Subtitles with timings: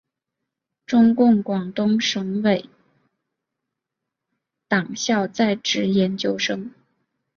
[0.87, 2.67] 中共广东省委
[4.67, 6.73] 党校在职研究生。